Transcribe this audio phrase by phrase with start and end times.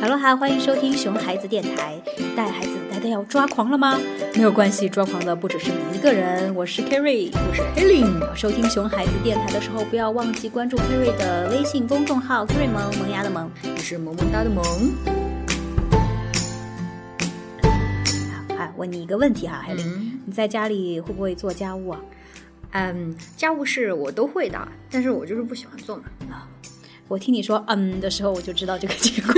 [0.00, 2.00] Hello 哈，欢迎收听熊孩子电台。
[2.36, 3.98] 带孩子带的要抓狂了吗？
[4.34, 6.54] 没有关系，抓狂的不只是你一个人。
[6.54, 8.34] 我是 Kerry，我是 Helen。
[8.34, 14.62] 收听熊孩子电台的时候，不要忘记关注 Kerry 的微信公众号 Kerry 萌萌芽的萌，我是萌萌哒的萌。
[18.56, 22.00] 好，问你一个问题哈，Helen，你在家里会不会做家务啊？
[22.72, 26.02] 嗯，家务事我都会的，但是我就是不喜欢做嘛。
[26.30, 26.46] 啊，
[27.08, 29.32] 我听你说嗯的时候，我就知道这个结果，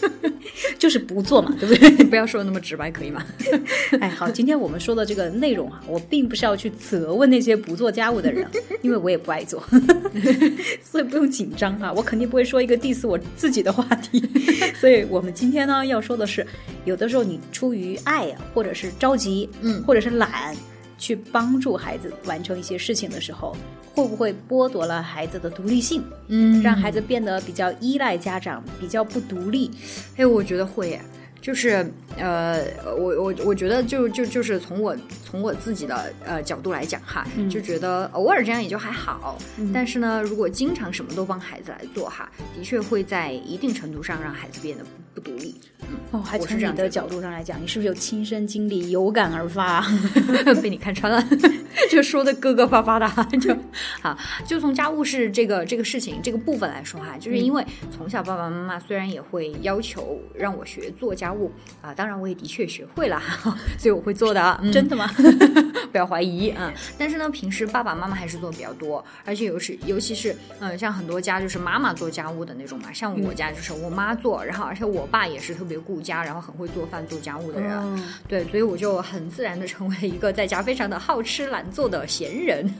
[0.78, 1.90] 就是不做嘛，对不对？
[2.08, 3.24] 不要说的那么直白，可以吗？
[4.00, 8.46] 哎，好，今天我们说的这个内容啊，我并不是要去责问那些不做家务的人，
[8.82, 9.62] 因为我也不爱做，
[10.82, 14.22] 所以不用紧张啊，我肯定不会说一个 diss 我自己的话题。
[14.80, 16.46] 所以我们今天呢要说的是，
[16.84, 20.54] 有的时候你出于爱啊，或者是着急，嗯，或者是懒。
[20.98, 23.56] 去帮助孩子完成一些事情的时候，
[23.94, 26.02] 会不会剥夺了孩子的独立性？
[26.28, 29.70] 嗯，让孩子变得比较依赖家长，比较不独立？
[30.16, 31.00] 哎，我觉得会耶。
[31.40, 39.38] 就是呃，我我我觉得就就就是从我从我自己的呃角度来讲哈，就觉得偶尔这样也就还好。
[39.72, 44.84] 但是呢，如果经常什么都帮孩子来做哈，的确会在一定程度上让孩子变得
[45.14, 45.54] 不独立。
[46.10, 49.86] 哦，还从你的角度上来讲，你是不是有亲身经历，有感而发，
[50.60, 51.24] 被你看穿了，
[51.90, 53.56] 就说的磕磕巴巴的，就
[54.02, 54.16] 好。
[54.44, 57.64] 就从家务事这个这个事情这个部分来说哈，就是因为
[57.96, 61.50] 从小爸爸妈妈虽然也会要求让我学做家务
[61.82, 63.20] 啊，当然我也的确学会了，
[63.78, 64.60] 所以我会做的啊。
[64.72, 65.10] 真的吗？
[65.92, 66.72] 不要怀疑啊。
[66.98, 78.04] 但是呢，平时爸爸妈妈还是做的比较多，而且尤其尤其是嗯，像很多家就是妈妈做家务的那种嘛，像我家就是我妈做，然后而且我爸也是特别顾家，然后很会做饭做家务的人。
[78.28, 82.74] 对，所以我就很自然的成为一个在家非常的好吃懒做的闲人。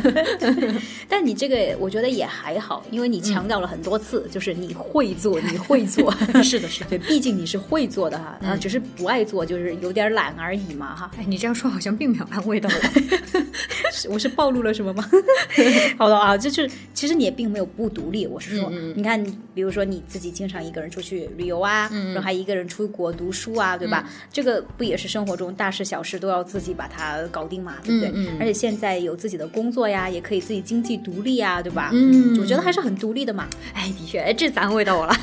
[1.08, 6.10] 但你这个我觉得也还好，因为你强调了很多次，就是你会做，你会做。
[6.42, 11.10] 是的，是对，毕竟你是会做的哈，啊，只是不爱做，就是有点懒而已嘛哈。
[11.18, 15.08] 哎，你这样说好像并没有安慰到我， 我是暴露了什么吗？
[15.98, 19.22] 好的啊，就是其实你也并没有不独立，我是说，你看，
[19.54, 24.08] 比如说你自己经常一个人出去旅游啊，然后还一个人出国读书啊，对吧？
[24.32, 28.10] 这个不也是生活中大事小事都要自己把它搞定嘛，对不对？
[28.38, 31.90] 而且现在有自己的工作呀，也可以自己经济独立啊，对吧？
[31.92, 33.48] 嗯，我觉得还是很独立的嘛。
[33.74, 35.14] 哎，的确，哎，这次安慰到我了，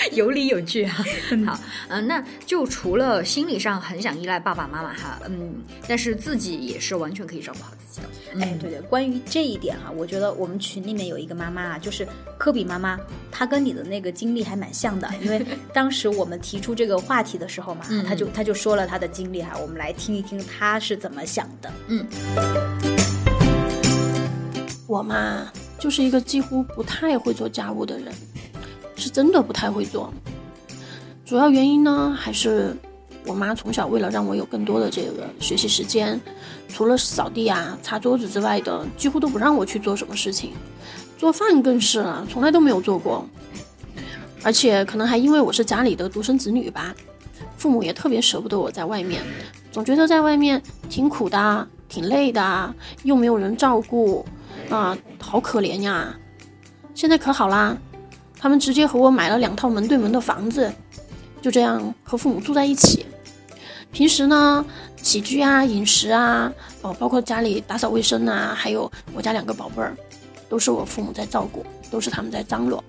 [0.12, 1.04] 有理有据啊。
[1.46, 5.54] 好，嗯，那就除了心理上很想依赖爸爸妈妈哈，嗯，
[5.86, 8.08] 但是自己也是完全可以照顾好自己的。
[8.44, 12.06] 哎，对对，关于这一点哈，我觉得我们群里面有一个妈妈啊，就是
[12.38, 12.98] 科比妈妈，
[13.32, 21.72] 她跟你的那个经历还蛮像的， 因为当时我们提出这个话题的时候嘛，她就她就说了她的经历哈，我们来听一听她是怎么想的。
[21.88, 22.06] 嗯，
[24.86, 28.12] 我嘛就是一个几乎不太会做家务的人，
[28.98, 30.12] 是真的不太会做。
[31.24, 32.76] 主要原因呢，还是
[33.24, 36.20] 我妈从小为了让我有更多的这个学习时间，
[36.68, 40.52] 除了扫地啊、擦桌子之外的，几乎都不让我去做什么事情。
[41.16, 43.26] 做饭更是了，从来都没有做过。
[44.42, 46.94] 而且可能还因为我是家里的独生子女吧，
[47.56, 49.22] 父母也特别舍不得我在外面，
[49.72, 54.24] 总觉得在外面挺苦的、挺累的，又没有人照顾，
[54.70, 56.14] 啊，好可怜呀。
[56.94, 57.76] 现在可好啦，
[58.38, 60.72] 他们直接和我买了两套门对门的房子。
[61.40, 63.06] 就这样和父母住在一起，
[63.92, 64.64] 平时呢，
[65.00, 69.96] 起居啊、饮食啊，哦，包括家里打扫卫生啊，还有我家两个宝贝儿，
[70.48, 72.82] 都是我父母在照顾，都是他们在张罗。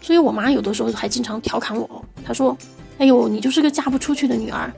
[0.00, 2.56] 所以我妈有的时候还经常调侃我，她说
[2.98, 4.70] ：“哎呦，你就是个嫁不出去的女儿。”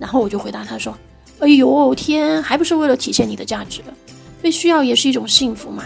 [0.00, 0.96] 然后我就回答她说
[1.40, 3.82] ：“哎呦天，还不是为了体现你的价值，
[4.40, 5.84] 被需要也是一种幸福嘛。”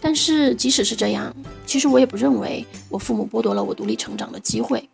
[0.00, 1.34] 但是即使是这样。
[1.66, 4.88] 其实我也不认为我父母剥夺了我独立成长的机会，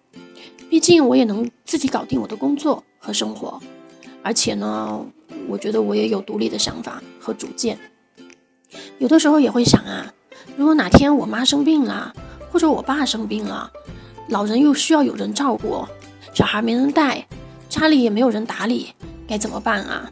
[0.69, 3.61] 毕竟我也能自己搞定我的工作和生活，
[4.23, 5.07] 而且呢，
[5.49, 7.79] 我觉得我也有独立的想法和主见。
[8.99, 10.13] 有的时候也会想啊，
[10.57, 12.13] 如果哪天我妈生病了，
[12.51, 13.71] 或者我爸生病了，
[14.29, 15.87] 老人又需要有人照顾，
[16.35, 17.27] 小孩没人带，
[17.71, 18.93] 家里也没有人打理，
[19.27, 20.11] 该怎么办啊？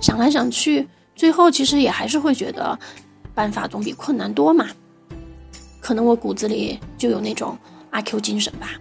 [0.00, 0.86] 想来想去，
[1.16, 2.78] 最后其实也还是会觉得，
[3.38, 4.66] 办法总比困难多嘛。
[5.78, 7.56] 可能我骨子里就有那种
[7.92, 8.72] 阿 Q 精神吧。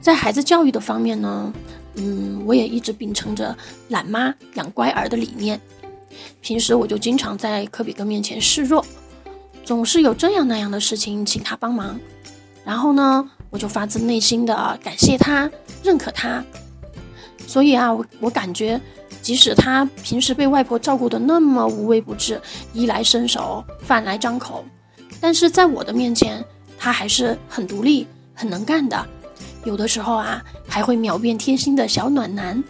[0.00, 1.52] 在孩子教育的方面呢，
[1.96, 3.54] 嗯，我也一直秉承着
[3.90, 5.60] 懒妈养乖儿的理念。
[6.40, 8.82] 平时我就经常在科比哥面前示弱，
[9.62, 12.00] 总是有这样那样的事情请他帮忙，
[12.64, 15.50] 然后呢，我就发自内心的感谢他，
[15.82, 16.42] 认可他。
[17.46, 18.80] 所以啊，我我感觉，
[19.26, 22.40] 即使他平时被外婆照顾的那么无微不至，
[22.72, 24.64] 衣来伸手，饭来张口。
[25.20, 26.44] 但是在我的面前，
[26.78, 29.04] 他还是很独立、很能干的，
[29.64, 32.62] 有的时候啊，还会秒变贴心的小暖男。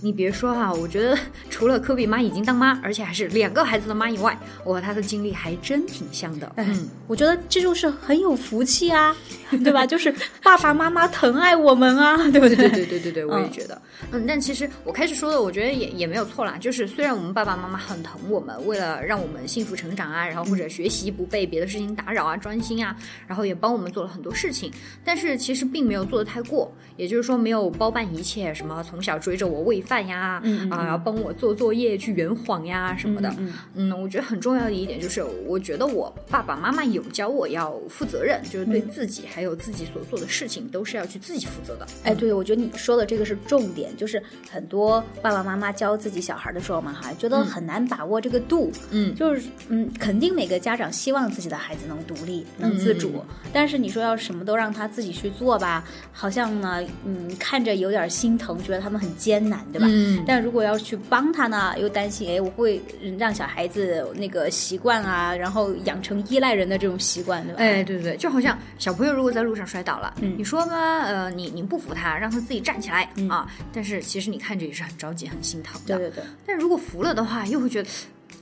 [0.00, 1.18] 你别说哈，我觉得
[1.64, 6.52] 除了科比妈已经当妈，而且还是两个孩子的妈以外，我和他的经历还真挺像的。
[6.56, 9.16] 嗯，我觉得这就是很有福气啊，
[9.64, 9.86] 对吧？
[9.88, 12.54] 就是爸爸妈妈疼爱我们啊，对不对？
[12.54, 13.80] 对对对对对，我也觉得。
[14.10, 16.58] 嗯，但其实我开始说的，我觉得也也没有错啦。
[16.60, 22.94] 就是虽然我们爸爸妈妈很疼我们，为了让我们幸福成长啊，然后或者学习不被别的事情打扰啊，专心啊，
[23.26, 24.70] 然后也帮我们做了很多事情，
[25.02, 29.94] 但是其实并没有做的太过，也就是说没有包办一切，什么从小追着我喂饭。
[29.94, 33.34] 饭呀，啊，然后帮我做作业、去圆谎呀什么的。
[33.74, 41.86] 嗯，我觉得很重要的一点就是，我觉得我爸爸妈妈有教我要负责任，就是对自己还有自己所做的事情都是要去自己负责的。
[42.02, 48.72] 哎，对，我觉得你说的这个是重点，就是很多爸爸妈妈教自己小孩的时候嘛，哈，觉得很难把握这个度。
[48.90, 59.86] 嗯，就是嗯，肯定每个家长希望自己的孩子能独立、能自主，但是你说要什么都让他自己去做吧，好像呢，嗯，看着有点心疼，觉得他们很艰难，对吧？
[59.90, 62.80] 嗯，但如果要去帮他呢，又担心哎，我会
[63.18, 67.58] 让小孩子那个习惯啊，然后养成依赖人的这种习惯，对吧？
[67.58, 75.98] 哎，对对对，就好像小朋友如果在路上摔倒了，嗯，你说嘛，呃，你你不扶他，让他自己站起来啊，但是其实你看着也是很着急、很心疼的。
[75.98, 76.24] 对对对。
[76.46, 77.88] 但如果扶了的话，又会觉得。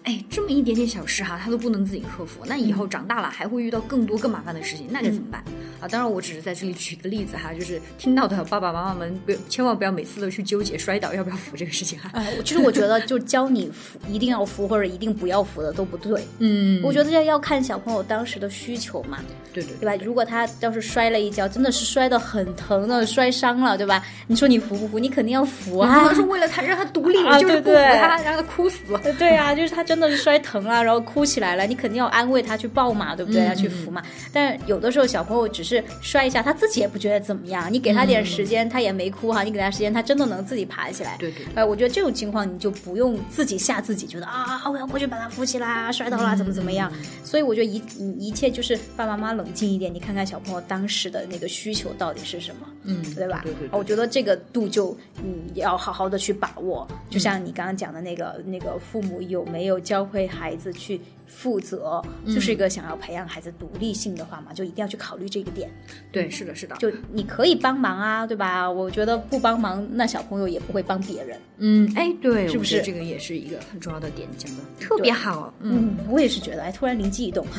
[0.04, 5.42] 哎，这么一点点小事哈，他都不能自己克服，那以后长大了还会遇到更多更麻烦的事情，那该怎么办
[5.80, 5.88] 啊？
[5.88, 12.10] 当然，我只是在这里举个例子哈，就是听到的爸爸妈妈们不千万不要每次都去纠结摔倒要不要扶这个事情哈。
[12.14, 16.22] 哎，其实我觉得就教你扶，一定要扶或者一定不要扶的都不对。
[16.38, 19.18] 嗯，我觉得要要看小朋友当时的需求嘛。
[19.52, 20.02] 对对对吧？
[20.02, 24.02] 如果他要是摔了一跤，真的是摔得很疼的，摔伤了，对吧？
[24.26, 24.98] 你说你扶不扶？
[24.98, 26.00] 你肯定要扶啊！
[26.00, 28.78] 不能说为了他让他独立，就是不扶他让他哭死。
[29.18, 30.72] 对啊，就是他真的是摔疼了。
[30.72, 33.44] 啊，然后哭起来了，你肯定要安慰他去抱嘛，对不对？
[33.44, 34.02] 要去扶嘛。
[34.32, 37.70] 但有的时候小朋友只是摔一下，他自己也不觉得怎么样。
[37.70, 39.42] 你给他点时间，他也没哭哈。
[39.42, 41.16] 你给他时间，他真的能自己爬起来。
[41.18, 41.44] 对对。
[41.54, 46.90] 哎，我觉得这种情况你就不用自己吓自己，觉得啊，我要过去把他扶起来，摔倒了怎么怎么样。
[47.22, 47.82] 所以我觉得一
[48.18, 53.42] 一切就是爸爸妈妈冷静一点，你看看小朋友当时的那个需求到底是什么，嗯，对吧？
[53.44, 53.68] 对对。
[53.72, 56.86] 我觉得这个度就嗯要好好的去把握。
[57.10, 61.00] 就像你刚刚讲的那个那个父母有没没有教会孩子去。
[61.34, 65.70] 负责就是一个想要培养孩子独立性的话嘛，就一定要去考虑这个点。
[66.12, 66.76] 对，是的，是的。
[66.76, 68.70] 就你可以帮忙啊，对吧？
[68.70, 71.38] 我觉得不帮忙，那小朋友也不会帮别人。
[71.58, 72.82] 嗯，哎，对，是不是？
[72.82, 75.52] 这个也是一个很重要的点，讲的特别好。
[75.60, 77.44] 嗯，我也是觉得，哎，突然灵机一动。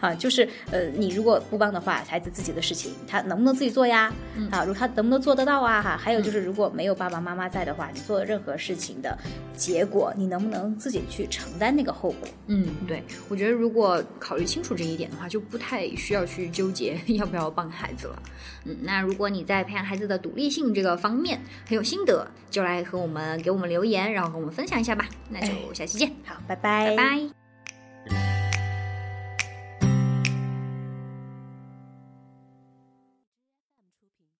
[0.00, 4.12] 啊，就是呃，你如果不帮的话，孩子自己的事情，他能不能自己做呀？
[4.50, 5.80] 啊，如他能不能做得到啊？
[5.80, 9.16] 哈，还有就是，如果没有爸爸妈妈在的话，你做任何事情的
[9.56, 12.28] 结果，你能不能自己去承担那个后果？
[12.48, 18.22] 嗯，对，我觉得如果考虑清楚这一点的话，就不太需要去纠结 要不要帮孩子了。
[18.64, 25.06] 嗯，那如果你在培养孩子的独立性这个方面很有心得，就来和我们给我们留言，然后和我们分享一下吧。
[25.28, 27.41] 那就下期见，好，拜拜，拜拜。